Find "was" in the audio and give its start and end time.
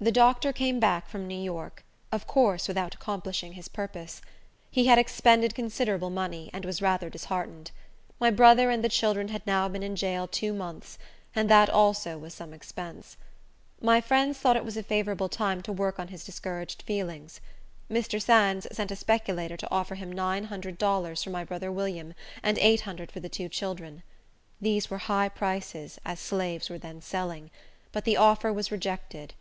6.64-6.82, 12.18-12.34, 14.64-14.76, 28.52-28.72